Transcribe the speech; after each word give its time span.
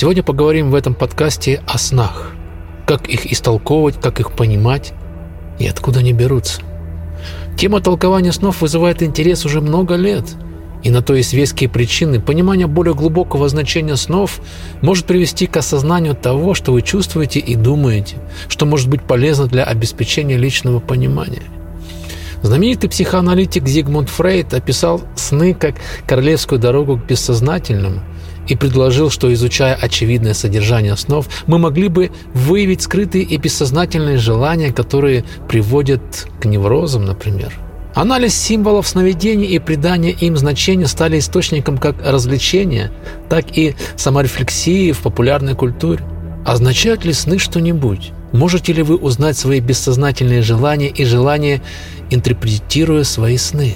Сегодня 0.00 0.22
поговорим 0.22 0.70
в 0.70 0.76
этом 0.76 0.94
подкасте 0.94 1.60
о 1.66 1.76
снах. 1.76 2.30
Как 2.86 3.08
их 3.08 3.32
истолковывать, 3.32 4.00
как 4.00 4.20
их 4.20 4.30
понимать 4.30 4.92
и 5.58 5.66
откуда 5.66 5.98
они 5.98 6.12
берутся. 6.12 6.60
Тема 7.56 7.80
толкования 7.80 8.30
снов 8.30 8.60
вызывает 8.60 9.02
интерес 9.02 9.44
уже 9.44 9.60
много 9.60 9.96
лет– 9.96 10.24
и 10.84 10.90
на 10.90 11.02
то 11.02 11.16
есть 11.16 11.32
веские 11.32 11.68
причины, 11.68 12.20
понимание 12.20 12.68
более 12.68 12.94
глубокого 12.94 13.48
значения 13.48 13.96
снов 13.96 14.40
может 14.82 15.06
привести 15.06 15.48
к 15.48 15.56
осознанию 15.56 16.14
того, 16.14 16.54
что 16.54 16.70
вы 16.70 16.82
чувствуете 16.82 17.40
и 17.40 17.56
думаете, 17.56 18.18
что 18.46 18.66
может 18.66 18.88
быть 18.88 19.02
полезно 19.02 19.48
для 19.48 19.64
обеспечения 19.64 20.36
личного 20.36 20.78
понимания. 20.78 21.42
Знаменитый 22.42 22.88
психоаналитик 22.88 23.66
Зигмунд 23.66 24.08
Фрейд 24.10 24.54
описал 24.54 25.02
сны 25.16 25.54
как 25.54 25.74
королевскую 26.06 26.60
дорогу 26.60 26.96
к 26.96 27.06
бессознательному 27.06 28.02
и 28.48 28.56
предложил, 28.56 29.10
что 29.10 29.32
изучая 29.32 29.74
очевидное 29.74 30.34
содержание 30.34 30.96
снов, 30.96 31.28
мы 31.46 31.58
могли 31.58 31.88
бы 31.88 32.10
выявить 32.34 32.82
скрытые 32.82 33.24
и 33.24 33.36
бессознательные 33.36 34.18
желания, 34.18 34.72
которые 34.72 35.24
приводят 35.48 36.26
к 36.40 36.44
неврозам, 36.46 37.04
например– 37.04 37.52
Анализ 37.98 38.36
символов 38.36 38.86
сновидений 38.86 39.46
и 39.46 39.58
придание 39.58 40.12
им 40.12 40.36
значения 40.36 40.86
стали 40.86 41.18
источником 41.18 41.78
как 41.78 41.96
развлечения, 42.00 42.92
так 43.28 43.58
и 43.58 43.74
саморефлексии 43.96 44.92
в 44.92 45.00
популярной 45.00 45.56
культуре. 45.56 46.04
Означают 46.46 47.04
ли 47.04 47.12
сны 47.12 47.38
что-нибудь? 47.38 48.12
Можете 48.32 48.72
ли 48.72 48.84
вы 48.84 48.94
узнать 48.94 49.36
свои 49.36 49.58
бессознательные 49.58 50.42
желания 50.42 50.90
и 50.90 51.04
желания, 51.04 51.60
интерпретируя 52.10 53.02
свои 53.02 53.36
сны? 53.36 53.74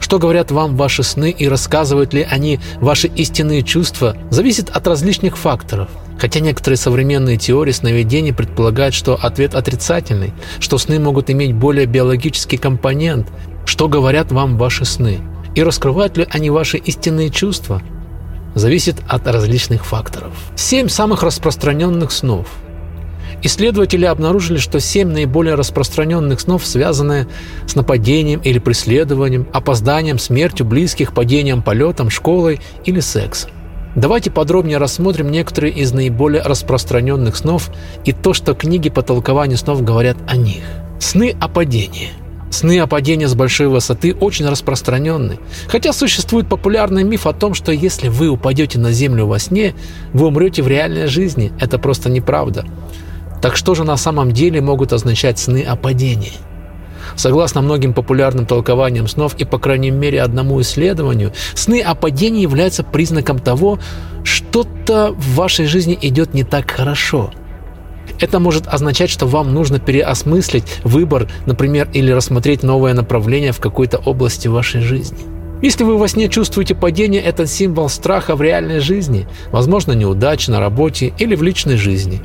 Что 0.00 0.18
говорят 0.18 0.50
вам 0.50 0.76
ваши 0.76 1.02
сны 1.02 1.30
и 1.30 1.48
рассказывают 1.48 2.12
ли 2.12 2.26
они 2.28 2.60
ваши 2.80 3.06
истинные 3.08 3.62
чувства, 3.62 4.16
зависит 4.30 4.70
от 4.70 4.86
различных 4.86 5.36
факторов. 5.36 5.88
Хотя 6.18 6.40
некоторые 6.40 6.76
современные 6.76 7.38
теории 7.38 7.72
сновидений 7.72 8.34
предполагают, 8.34 8.94
что 8.94 9.14
ответ 9.14 9.54
отрицательный, 9.54 10.34
что 10.58 10.76
сны 10.78 10.98
могут 10.98 11.30
иметь 11.30 11.54
более 11.54 11.86
биологический 11.86 12.58
компонент, 12.58 13.28
что 13.64 13.88
говорят 13.88 14.30
вам 14.30 14.58
ваши 14.58 14.84
сны 14.84 15.20
и 15.54 15.62
раскрывают 15.62 16.16
ли 16.16 16.26
они 16.30 16.50
ваши 16.50 16.76
истинные 16.76 17.30
чувства, 17.30 17.82
зависит 18.54 18.96
от 19.08 19.26
различных 19.26 19.86
факторов. 19.86 20.32
Семь 20.56 20.88
самых 20.88 21.22
распространенных 21.22 22.12
снов. 22.12 22.48
Исследователи 23.42 24.04
обнаружили, 24.04 24.58
что 24.58 24.80
семь 24.80 25.08
наиболее 25.08 25.54
распространенных 25.54 26.40
снов 26.40 26.66
связаны 26.66 27.26
с 27.66 27.74
нападением 27.74 28.40
или 28.40 28.58
преследованием, 28.58 29.48
опозданием, 29.52 30.18
смертью 30.18 30.66
близких, 30.66 31.14
падением 31.14 31.62
полетом, 31.62 32.10
школой 32.10 32.60
или 32.84 33.00
сексом. 33.00 33.50
Давайте 33.96 34.30
подробнее 34.30 34.78
рассмотрим 34.78 35.30
некоторые 35.30 35.72
из 35.72 35.92
наиболее 35.92 36.42
распространенных 36.42 37.36
снов 37.36 37.70
и 38.04 38.12
то, 38.12 38.34
что 38.34 38.54
книги 38.54 38.88
по 38.88 39.02
толкованию 39.02 39.58
снов 39.58 39.82
говорят 39.82 40.16
о 40.28 40.36
них. 40.36 40.62
Сны 41.00 41.34
о 41.40 41.48
падении. 41.48 42.10
Сны 42.50 42.78
о 42.80 42.86
падении 42.86 43.26
с 43.26 43.34
большой 43.34 43.68
высоты 43.68 44.14
очень 44.14 44.46
распространенны. 44.46 45.38
Хотя 45.66 45.92
существует 45.92 46.48
популярный 46.48 47.04
миф 47.04 47.26
о 47.26 47.32
том, 47.32 47.54
что 47.54 47.72
если 47.72 48.08
вы 48.08 48.28
упадете 48.28 48.78
на 48.78 48.92
землю 48.92 49.26
во 49.26 49.38
сне, 49.38 49.74
вы 50.12 50.26
умрете 50.26 50.62
в 50.62 50.68
реальной 50.68 51.06
жизни. 51.06 51.52
Это 51.60 51.78
просто 51.78 52.10
неправда. 52.10 52.64
Так 53.40 53.56
что 53.56 53.74
же 53.74 53.84
на 53.84 53.96
самом 53.96 54.32
деле 54.32 54.60
могут 54.60 54.92
означать 54.92 55.38
сны 55.38 55.62
о 55.62 55.76
падении? 55.76 56.32
Согласно 57.16 57.60
многим 57.60 57.92
популярным 57.92 58.46
толкованиям 58.46 59.08
снов 59.08 59.34
и, 59.36 59.44
по 59.44 59.58
крайней 59.58 59.90
мере, 59.90 60.22
одному 60.22 60.60
исследованию, 60.60 61.32
сны 61.54 61.80
о 61.80 61.94
падении 61.94 62.42
являются 62.42 62.84
признаком 62.84 63.38
того, 63.38 63.78
что-то 64.22 65.12
в 65.12 65.34
вашей 65.34 65.66
жизни 65.66 65.98
идет 66.00 66.34
не 66.34 66.44
так 66.44 66.70
хорошо– 66.70 67.32
это 68.20 68.38
может 68.38 68.66
означать, 68.66 69.10
что 69.10 69.26
вам 69.26 69.54
нужно 69.54 69.78
переосмыслить 69.78 70.64
выбор, 70.84 71.28
например, 71.46 71.88
или 71.92 72.10
рассмотреть 72.10 72.62
новое 72.62 72.94
направление 72.94 73.52
в 73.52 73.60
какой-то 73.60 73.98
области 73.98 74.48
вашей 74.48 74.82
жизни. 74.82 75.18
Если 75.62 75.84
вы 75.84 75.98
во 75.98 76.08
сне 76.08 76.28
чувствуете 76.28 76.74
падение, 76.74 77.20
это 77.20 77.46
символ 77.46 77.88
страха 77.88 78.34
в 78.34 78.42
реальной 78.42 78.80
жизни, 78.80 79.26
возможно, 79.50 79.92
неудач 79.92 80.48
на 80.48 80.58
работе 80.58 81.12
или 81.18 81.34
в 81.34 81.42
личной 81.42 81.76
жизни. 81.76 82.20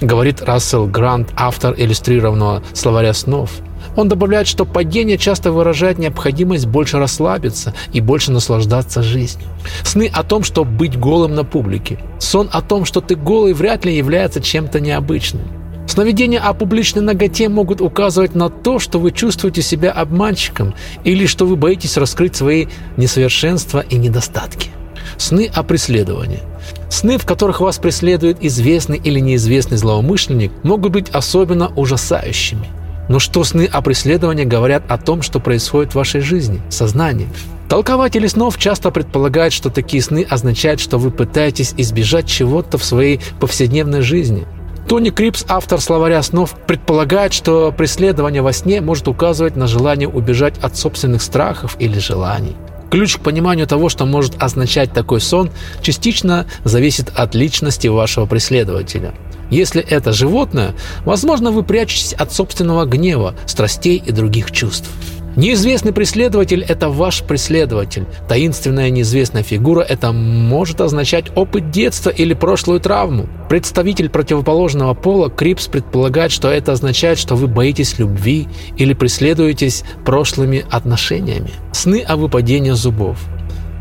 Говорит 0.00 0.42
Рассел 0.42 0.86
Грант, 0.86 1.30
автор 1.36 1.74
иллюстрированного 1.76 2.62
словаря 2.74 3.12
снов– 3.14 3.50
он 3.94 4.08
добавляет, 4.08 4.46
что 4.46 4.64
падение 4.64 5.18
часто 5.18 5.52
выражает 5.52 5.98
необходимость 5.98 6.66
больше 6.66 6.98
расслабиться 6.98 7.74
и 7.92 8.00
больше 8.00 8.32
наслаждаться 8.32 9.02
жизнью. 9.02 9.48
Сны 9.84 10.10
о 10.12 10.22
том, 10.22 10.42
что 10.42 10.64
быть 10.64 10.98
голым 10.98 11.34
на 11.34 11.44
публике. 11.44 11.98
Сон 12.18 12.48
о 12.52 12.62
том, 12.62 12.84
что 12.84 13.00
ты 13.00 13.14
голый, 13.14 13.54
вряд 13.54 13.84
ли 13.84 13.96
является 13.96 14.40
чем-то 14.40 14.80
необычным. 14.80 15.46
Сновидения 15.86 16.40
о 16.40 16.52
публичной 16.52 17.02
ноготе 17.02 17.48
могут 17.48 17.80
указывать 17.80 18.34
на 18.34 18.50
то, 18.50 18.78
что 18.78 18.98
вы 18.98 19.12
чувствуете 19.12 19.62
себя 19.62 19.92
обманщиком 19.92 20.74
или 21.04 21.26
что 21.26 21.46
вы 21.46 21.56
боитесь 21.56 21.96
раскрыть 21.96 22.34
свои 22.34 22.66
несовершенства 22.96 23.80
и 23.80 23.96
недостатки. 23.96 24.70
Сны 25.16 25.50
о 25.54 25.62
преследовании. 25.62 26.40
Сны, 26.88 27.18
в 27.18 27.26
которых 27.26 27.60
вас 27.60 27.78
преследует 27.78 28.38
известный 28.42 28.98
или 28.98 29.20
неизвестный 29.20 29.76
злоумышленник, 29.76 30.52
могут 30.62 30.92
быть 30.92 31.10
особенно 31.10 31.68
ужасающими. 31.74 32.68
Но 33.08 33.18
что 33.18 33.44
сны 33.44 33.68
о 33.70 33.82
преследовании 33.82 34.44
говорят 34.44 34.82
о 34.88 34.98
том, 34.98 35.22
что 35.22 35.38
происходит 35.38 35.92
в 35.92 35.96
вашей 35.96 36.20
жизни, 36.20 36.60
сознании? 36.70 37.28
Толкователи 37.68 38.26
снов 38.26 38.58
часто 38.58 38.90
предполагают, 38.90 39.52
что 39.52 39.70
такие 39.70 40.02
сны 40.02 40.26
означают, 40.28 40.80
что 40.80 40.98
вы 40.98 41.10
пытаетесь 41.10 41.74
избежать 41.76 42.26
чего-то 42.26 42.78
в 42.78 42.84
своей 42.84 43.20
повседневной 43.40 44.02
жизни. 44.02 44.46
Тони 44.88 45.10
Крипс, 45.10 45.44
автор 45.48 45.80
словаря 45.80 46.22
снов, 46.22 46.54
предполагает, 46.66 47.32
что 47.32 47.72
преследование 47.76 48.40
во 48.40 48.52
сне 48.52 48.80
может 48.80 49.08
указывать 49.08 49.56
на 49.56 49.66
желание 49.66 50.08
убежать 50.08 50.58
от 50.62 50.76
собственных 50.76 51.22
страхов 51.22 51.76
или 51.80 51.98
желаний. 51.98 52.54
Ключ 52.90 53.16
к 53.16 53.20
пониманию 53.20 53.66
того, 53.66 53.88
что 53.88 54.06
может 54.06 54.40
означать 54.42 54.92
такой 54.92 55.20
сон, 55.20 55.50
частично 55.82 56.46
зависит 56.64 57.10
от 57.14 57.34
личности 57.34 57.88
вашего 57.88 58.26
преследователя– 58.26 59.14
если 59.50 59.80
это 59.80 60.12
животное, 60.12 60.74
возможно, 61.04 61.50
вы 61.52 61.62
прячетесь 61.62 62.12
от 62.14 62.32
собственного 62.32 62.84
гнева, 62.84 63.34
страстей 63.46 64.02
и 64.04 64.10
других 64.10 64.50
чувств. 64.50 64.90
Неизвестный 65.36 65.92
преследователь– 65.92 66.64
это 66.68 66.88
ваш 66.88 67.22
преследователь. 67.22 68.06
Таинственная 68.26 68.88
неизвестная 68.88 69.42
фигура– 69.42 69.82
это 69.88 70.10
может 70.12 70.80
означать 70.80 71.26
опыт 71.36 71.70
детства 71.70 72.08
или 72.08 72.32
прошлую 72.32 72.80
травму. 72.80 73.28
Представитель 73.50 74.08
противоположного 74.08 74.94
пола 74.94 75.28
Крипс 75.28 75.66
предполагает, 75.66 76.32
что 76.32 76.48
это 76.48 76.72
означает, 76.72 77.18
что 77.18 77.36
вы 77.36 77.48
боитесь 77.48 77.98
любви 77.98 78.48
или 78.78 78.94
преследуетесь 78.94 79.84
прошлыми 80.06 80.64
отношениями. 80.70 81.50
Сны 81.70 82.00
о 82.00 82.16
выпадении 82.16 82.70
зубов. 82.70 83.18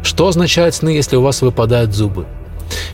Что 0.04 0.28
означают 0.28 0.76
сны, 0.76 0.90
если 0.90 1.16
у 1.16 1.22
вас 1.22 1.42
выпадают 1.42 1.94
зубы? 1.94 2.26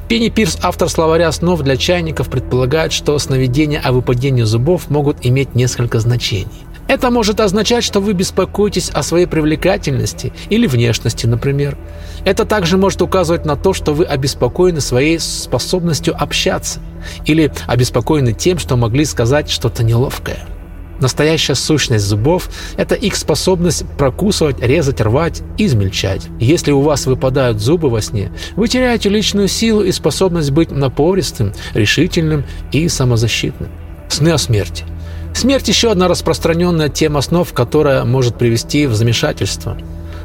Пенни 0.08 0.30
Пирс, 0.30 0.60
автор 0.62 0.88
словаря 0.88 1.32
снов 1.32 1.64
для 1.64 1.78
чайников, 1.78 2.30
предполагает, 2.30 2.94
что 2.94 3.18
сновидения 3.18 3.82
о 3.84 3.92
выпадении 3.92 4.44
зубов 4.44 4.92
могут 4.92 5.26
иметь 5.26 5.56
несколько 5.56 6.00
значений. 6.00 6.48
Это 6.92 7.10
может 7.10 7.40
означать, 7.40 7.86
что 7.86 8.02
вы 8.02 8.12
беспокоитесь 8.12 8.90
о 8.90 9.02
своей 9.02 9.26
привлекательности 9.26 10.34
или 10.50 10.68
внешности, 10.68 11.26
например. 11.26 11.78
Это 12.26 12.44
также 12.44 12.76
может 12.76 13.02
указывать 13.02 13.46
на 13.46 13.56
то, 13.56 13.72
что 13.72 13.94
вы 13.94 14.04
обеспокоены 14.04 14.82
своей 14.82 15.18
способностью 15.18 16.22
общаться 16.22 16.82
или 17.26 17.50
обеспокоены 17.66 18.34
тем, 18.34 18.60
что 18.60 18.76
могли 18.76 19.06
сказать 19.06 19.50
что-то 19.50 19.86
неловкое. 19.86 20.40
Настоящая 21.00 21.56
сущность 21.56 22.04
зубов– 22.04 22.50
это 22.76 22.96
их 22.96 23.16
способность 23.16 23.86
прокусывать, 23.98 24.60
резать, 24.60 25.00
рвать 25.00 25.44
измельчать. 25.58 26.28
Если 26.42 26.74
у 26.74 26.82
вас 26.82 27.06
выпадают 27.06 27.62
зубы 27.62 27.90
во 27.90 28.02
сне, 28.02 28.34
вы 28.58 28.68
теряете 28.68 29.08
личную 29.08 29.48
силу 29.48 29.82
и 29.82 29.94
способность 29.94 30.52
быть 30.52 30.72
напористым, 30.72 31.54
решительным 31.74 32.44
и 32.74 32.90
самозащитным. 32.90 33.70
Сны 34.10 34.28
о 34.32 34.38
смерти. 34.38 34.84
Смерть– 35.34 35.68
еще 35.70 35.92
одна 35.92 36.08
распространенная 36.08 36.90
тема 36.90 37.22
снов, 37.22 37.54
которая 37.54 38.04
может 38.04 38.38
привести 38.38 38.86
в 38.86 38.94
замешательство. 38.94 39.78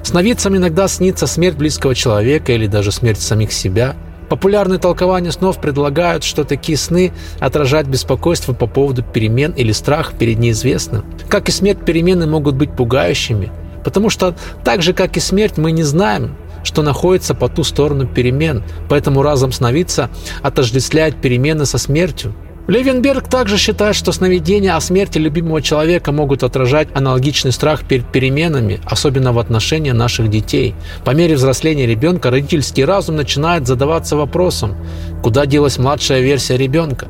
Сновидцам 0.03 0.57
иногда 0.57 0.89
снится 0.89 1.27
смерть 1.27 1.57
близкого 1.57 1.95
человека 1.95 2.53
или 2.53 2.67
даже 2.67 2.93
смерть 2.93 3.21
самих 3.21 3.53
себя– 3.53 3.97
Популярные 4.29 4.81
толкования 4.81 5.31
снов 5.31 5.61
предлагают, 5.61 6.25
что 6.25 6.45
такие 6.45 6.77
сны 6.77 7.13
отражают 7.39 7.87
беспокойство 7.87 8.53
по 8.53 8.67
поводу 8.67 9.03
перемен 9.03 9.53
или 9.53 9.71
страх 9.71 10.15
перед 10.15 10.39
неизвестным. 10.39 11.05
Как 11.29 11.49
и 11.49 11.53
смерть, 11.53 11.85
перемены 11.85 12.27
могут 12.27 12.57
быть 12.57 12.75
пугающими, 12.75 13.53
потому 13.85 14.11
что 14.11 14.35
так 14.65 14.83
же, 14.83 14.95
как 14.95 15.17
и 15.17 15.21
смерть, 15.21 15.59
мы 15.59 15.71
не 15.71 15.85
знаем, 15.85 16.37
что 16.65 16.83
находится 16.83 17.35
по 17.35 17.49
ту 17.49 17.63
сторону 17.63 18.09
перемен, 18.09 18.65
поэтому 18.89 19.23
разом 19.23 19.53
сновидца 19.53 20.11
отождествляет 20.43 21.21
перемены 21.21 21.65
со 21.65 21.79
смертью. 21.79 22.35
Левенберг 22.69 23.29
также 23.29 23.59
считает, 23.59 23.95
что 23.95 24.11
сновидения 24.11 24.75
о 24.75 24.81
смерти 24.81 25.19
любимого 25.19 25.63
человека 25.63 26.11
могут 26.11 26.43
отражать 26.43 26.89
аналогичный 26.95 27.53
страх 27.53 27.85
перед 27.87 28.11
переменами, 28.11 28.81
особенно 28.85 29.33
в 29.33 29.39
отношении 29.39 29.93
наших 29.93 30.31
детей. 30.31 30.75
По 31.05 31.13
мере 31.13 31.37
взросления 31.37 31.87
ребенка 31.87 32.31
родительский 32.31 32.85
разум 32.85 33.17
начинает 33.17 33.69
задаваться 33.69 34.17
вопросом, 34.17 34.75
куда 35.23 35.47
делась 35.47 35.79
младшая 35.79 36.23
версия 36.23 36.57
ребенка. 36.57 37.07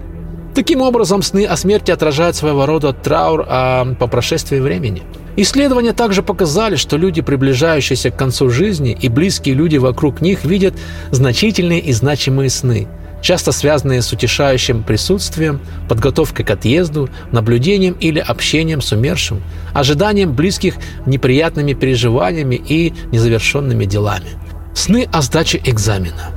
Таким 0.54 0.82
образом, 0.82 1.22
сны 1.22 1.46
о 1.46 1.56
смерти 1.56 1.90
отражают 1.90 2.36
своего 2.36 2.66
рода 2.66 2.92
траур 2.92 3.44
а, 3.48 3.94
по 3.98 4.06
прошествии 4.08 4.58
времени. 4.58 5.02
Исследования 5.36 5.92
также 5.92 6.22
показали, 6.22 6.76
что 6.76 6.96
люди, 6.98 7.22
приближающиеся 7.22 8.10
к 8.10 8.16
концу 8.16 8.50
жизни, 8.50 8.96
и 8.98 9.08
близкие 9.08 9.54
люди 9.54 9.76
вокруг 9.76 10.20
них 10.20 10.44
видят 10.44 10.74
значительные 11.12 11.80
и 11.80 11.92
значимые 11.92 12.50
сны– 12.50 12.88
часто 13.22 13.52
связанные 13.52 14.02
с 14.02 14.12
утешающим 14.12 14.82
присутствием, 14.82 15.60
подготовкой 15.88 16.44
к 16.44 16.50
отъезду, 16.50 17.08
наблюдением 17.32 17.94
или 17.94 18.18
общением 18.18 18.80
с 18.80 18.92
умершим, 18.92 19.42
ожиданием 19.72 20.34
близких 20.34 20.74
неприятными 21.06 21.72
переживаниями 21.72 22.56
и 22.56 22.92
незавершенными 23.12 23.84
делами. 23.84 24.28
Сны 24.74 25.08
о 25.12 25.22
сдаче 25.22 25.60
экзамена. 25.64 26.30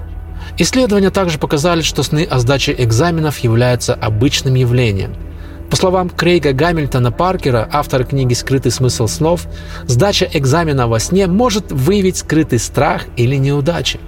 Исследования 0.57 1.09
также 1.09 1.37
показали, 1.37 1.81
что 1.81 2.03
сны 2.03 2.27
о 2.29 2.39
сдаче 2.39 2.75
экзаменов 2.77 3.39
являются 3.39 3.93
обычным 3.93 4.55
явлением. 4.55 5.15
По 5.69 5.75
словам 5.75 6.09
Крейга 6.09 6.51
Гамильтона 6.51 7.11
Паркера, 7.11 7.69
автора 7.71 8.03
книги 8.03 8.33
«Скрытый 8.33 8.71
смысл 8.71 9.07
снов», 9.07 9.45
сдача 9.85 10.27
экзамена 10.33 10.87
во 10.87 10.99
сне 10.99 11.27
может 11.27 11.71
выявить 11.71 12.17
скрытый 12.17 12.59
страх 12.59 13.03
или 13.17 13.35
неудачи. 13.35 13.99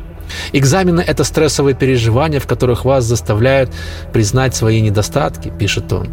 Экзамены– 0.53 1.01
это 1.07 1.23
стрессовые 1.23 1.75
переживания, 1.75 2.39
в 2.39 2.47
которых 2.47 2.85
вас 2.85 3.05
заставляют 3.05 3.71
признать 4.13 4.55
свои 4.55 4.81
недостатки, 4.81 5.51
пишет 5.57 5.91
он. 5.93 6.09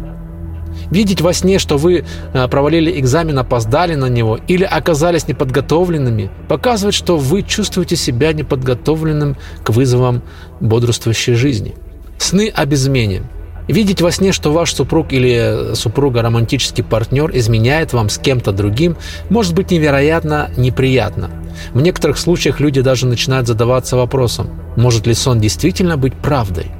Видеть 0.91 1.21
во 1.21 1.33
сне, 1.33 1.59
что 1.59 1.77
вы 1.77 2.03
э, 2.33 2.47
провалили 2.47 2.99
экзамен, 2.99 3.37
опоздали 3.37 3.95
на 3.95 4.07
него 4.07 4.39
или 4.47 4.63
оказались 4.63 5.27
неподготовленными, 5.27 6.31
показывает, 6.47 6.95
что 6.95 7.17
вы 7.17 7.43
чувствуете 7.43 7.95
себя 7.95 8.33
неподготовленным 8.33 9.37
к 9.63 9.69
вызовам 9.69 10.23
бодрствующей 10.59 11.35
жизни. 11.35 11.75
Сны 12.17 12.49
об 12.49 12.73
измене. 12.73 13.23
Видеть 13.69 14.01
во 14.01 14.11
сне, 14.11 14.31
что 14.31 14.51
ваш 14.51 14.73
супруг 14.73 15.13
или 15.13 15.75
супруга 15.75 16.23
романтический 16.23 16.83
партнер 16.83 17.29
изменяет 17.35 17.93
вам 17.93 18.09
с 18.09 18.17
кем-то 18.17 18.51
другим, 18.51 18.97
может 19.29 19.53
быть 19.53 19.69
невероятно 19.69 20.49
неприятно. 20.57 21.29
В 21.73 21.79
некоторых 21.79 22.17
случаях 22.17 22.59
люди 22.59 22.81
даже 22.81 23.05
начинают 23.05 23.45
задаваться 23.45 23.95
вопросом, 23.95 24.49
может 24.75 25.05
ли 25.05 25.13
сон 25.13 25.39
действительно 25.39 25.97
быть 25.97 26.15
правдой? 26.15 26.71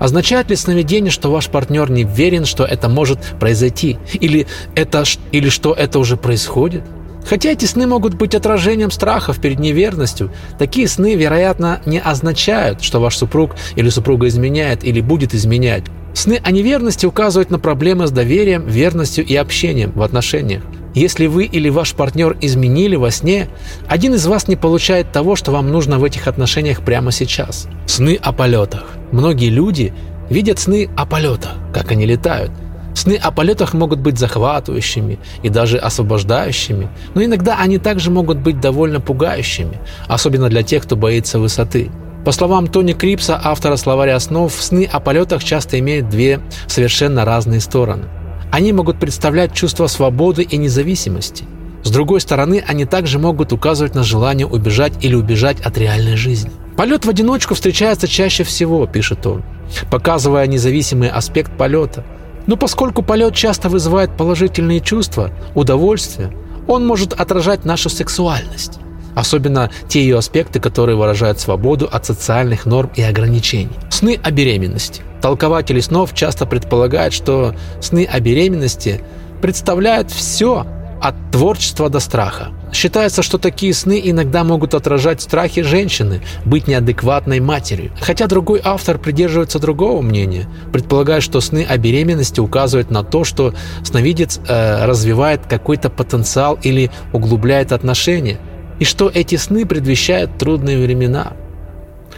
Означает 0.00 0.48
ли 0.48 0.56
сновидение, 0.56 1.10
что 1.10 1.30
ваш 1.30 1.48
партнер 1.48 1.90
не 1.90 2.06
уверен, 2.06 2.46
что 2.46 2.64
это 2.64 2.88
может 2.88 3.18
произойти? 3.38 3.98
Или, 4.14 4.46
это, 4.74 5.04
или 5.32 5.50
что 5.50 5.74
это 5.74 5.98
уже 5.98 6.16
происходит? 6.16 6.82
Хотя 7.28 7.50
эти 7.50 7.66
сны 7.66 7.86
могут 7.86 8.14
быть 8.14 8.34
отражением 8.34 8.90
страхов 8.90 9.38
перед 9.38 9.58
неверностью, 9.58 10.32
такие 10.58 10.88
сны, 10.88 11.14
вероятно, 11.14 11.82
не 11.84 12.00
означают, 12.00 12.82
что 12.82 13.00
ваш 13.00 13.18
супруг 13.18 13.54
или 13.76 13.90
супруга 13.90 14.28
изменяет 14.28 14.82
или 14.82 15.02
будет 15.02 15.34
изменять. 15.34 15.84
Сны 16.14 16.40
о 16.42 16.50
неверности 16.50 17.06
указывают 17.06 17.50
на 17.50 17.58
проблемы 17.58 18.06
с 18.06 18.10
доверием, 18.10 18.66
верностью 18.66 19.24
и 19.24 19.34
общением 19.34 19.92
в 19.92 20.02
отношениях. 20.02 20.62
Если 20.94 21.26
вы 21.26 21.44
или 21.44 21.70
ваш 21.70 21.94
партнер 21.94 22.36
изменили 22.42 22.96
во 22.96 23.10
сне, 23.10 23.48
один 23.88 24.14
из 24.14 24.26
вас 24.26 24.46
не 24.46 24.56
получает 24.56 25.10
того, 25.10 25.36
что 25.36 25.50
вам 25.50 25.70
нужно 25.70 25.98
в 25.98 26.04
этих 26.04 26.26
отношениях 26.26 26.82
прямо 26.82 27.12
сейчас. 27.12 27.66
Сны 27.86 28.18
о 28.20 28.32
полетах. 28.32 28.84
Многие 29.10 29.48
люди 29.48 29.94
видят 30.28 30.58
сны 30.58 30.90
о 30.96 31.06
полетах, 31.06 31.52
как 31.72 31.92
они 31.92 32.04
летают. 32.04 32.50
Сны 32.94 33.14
о 33.14 33.30
полетах 33.30 33.72
могут 33.72 34.00
быть 34.00 34.18
захватывающими 34.18 35.18
и 35.42 35.48
даже 35.48 35.78
освобождающими, 35.78 36.90
но 37.14 37.24
иногда 37.24 37.56
они 37.58 37.78
также 37.78 38.10
могут 38.10 38.38
быть 38.38 38.60
довольно 38.60 39.00
пугающими, 39.00 39.78
особенно 40.08 40.50
для 40.50 40.62
тех, 40.62 40.82
кто 40.82 40.94
боится 40.94 41.38
высоты. 41.38 41.90
По 42.24 42.30
словам 42.30 42.68
Тони 42.68 42.92
Крипса, 42.92 43.40
автора 43.42 43.76
словаря 43.76 44.18
снов, 44.20 44.54
сны 44.54 44.88
о 44.90 45.00
полетах 45.00 45.42
часто 45.42 45.80
имеют 45.80 46.08
две 46.08 46.40
совершенно 46.68 47.24
разные 47.24 47.60
стороны. 47.60 48.04
Они 48.52 48.72
могут 48.72 49.00
представлять 49.00 49.54
чувство 49.54 49.88
свободы 49.88 50.42
и 50.42 50.56
независимости. 50.56 51.44
С 51.82 51.90
другой 51.90 52.20
стороны, 52.20 52.62
они 52.66 52.84
также 52.84 53.18
могут 53.18 53.52
указывать 53.52 53.96
на 53.96 54.04
желание 54.04 54.46
убежать 54.46 54.92
или 55.00 55.16
убежать 55.16 55.60
от 55.62 55.76
реальной 55.78 56.16
жизни. 56.16 56.52
Полет 56.76 57.04
в 57.04 57.10
одиночку 57.10 57.54
встречается 57.54 58.06
чаще 58.06 58.44
всего, 58.44 58.86
пишет 58.86 59.26
он, 59.26 59.42
показывая 59.90 60.46
независимый 60.46 61.08
аспект 61.08 61.56
полета. 61.56 62.04
Но 62.46 62.56
поскольку 62.56 63.02
полет 63.02 63.34
часто 63.34 63.68
вызывает 63.68 64.16
положительные 64.16 64.80
чувства, 64.80 65.32
удовольствие, 65.56 66.32
он 66.68 66.86
может 66.86 67.12
отражать 67.14 67.64
нашу 67.64 67.88
сексуальность. 67.88 68.78
Особенно 69.14 69.70
те 69.88 70.02
ее 70.02 70.18
аспекты, 70.18 70.60
которые 70.60 70.96
выражают 70.96 71.40
свободу 71.40 71.88
от 71.90 72.06
социальных 72.06 72.66
норм 72.66 72.90
и 72.94 73.02
ограничений. 73.02 73.76
Сны 73.90 74.18
о 74.22 74.30
беременности. 74.30 75.02
Толкователи 75.20 75.80
снов 75.80 76.14
часто 76.14 76.46
предполагают, 76.46 77.14
что 77.14 77.54
сны 77.80 78.08
о 78.10 78.20
беременности 78.20 79.02
представляют 79.40 80.10
все 80.10 80.66
от 81.00 81.16
творчества 81.32 81.88
до 81.88 81.98
страха. 81.98 82.52
Считается, 82.72 83.22
что 83.22 83.36
такие 83.36 83.74
сны 83.74 84.00
иногда 84.02 84.44
могут 84.44 84.72
отражать 84.72 85.20
страхи 85.20 85.62
женщины, 85.62 86.22
быть 86.44 86.68
неадекватной 86.68 87.40
матерью. 87.40 87.90
Хотя 88.00 88.28
другой 88.28 88.60
автор 88.62 88.98
придерживается 88.98 89.58
другого 89.58 90.00
мнения, 90.00 90.48
предполагая, 90.72 91.20
что 91.20 91.40
сны 91.40 91.66
о 91.68 91.76
беременности 91.76 92.38
указывают 92.38 92.90
на 92.90 93.02
то, 93.02 93.24
что 93.24 93.52
сновидец 93.82 94.40
э, 94.46 94.84
развивает 94.86 95.40
какой-то 95.46 95.90
потенциал 95.90 96.58
или 96.62 96.90
углубляет 97.12 97.72
отношения– 97.72 98.38
и 98.82 98.84
что 98.84 99.08
эти 99.08 99.36
сны 99.36 99.64
предвещают 99.64 100.38
трудные 100.38 100.76
времена. 100.76 101.34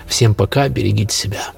Всем 0.07 0.35
пока, 0.35 0.71
берегите 0.71 1.15
себя. 1.15 1.53